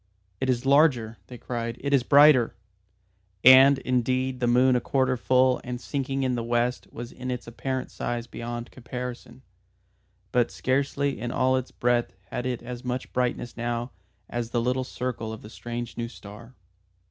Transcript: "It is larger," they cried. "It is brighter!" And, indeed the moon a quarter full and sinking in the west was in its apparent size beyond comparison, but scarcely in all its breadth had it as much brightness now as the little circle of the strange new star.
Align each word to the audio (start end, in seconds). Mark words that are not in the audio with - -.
"It 0.39 0.49
is 0.49 0.65
larger," 0.65 1.19
they 1.27 1.37
cried. 1.37 1.77
"It 1.79 1.93
is 1.93 2.01
brighter!" 2.01 2.55
And, 3.43 3.77
indeed 3.77 4.39
the 4.39 4.47
moon 4.47 4.75
a 4.75 4.81
quarter 4.81 5.15
full 5.15 5.61
and 5.63 5.79
sinking 5.79 6.23
in 6.23 6.33
the 6.33 6.43
west 6.43 6.87
was 6.91 7.11
in 7.11 7.29
its 7.29 7.45
apparent 7.45 7.91
size 7.91 8.25
beyond 8.25 8.71
comparison, 8.71 9.43
but 10.31 10.49
scarcely 10.49 11.19
in 11.19 11.31
all 11.31 11.55
its 11.55 11.69
breadth 11.69 12.15
had 12.31 12.47
it 12.47 12.63
as 12.63 12.83
much 12.83 13.13
brightness 13.13 13.55
now 13.55 13.91
as 14.27 14.49
the 14.49 14.59
little 14.59 14.83
circle 14.83 15.31
of 15.31 15.43
the 15.43 15.51
strange 15.51 15.95
new 15.99 16.07
star. 16.07 16.55